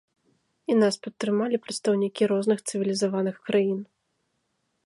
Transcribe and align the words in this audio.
І 0.73 0.77
нас 0.83 0.97
падтрымалі 1.07 1.59
прадстаўнікі 1.67 2.31
розных 2.33 2.59
цывілізаваных 2.69 3.35
краін. 3.51 3.79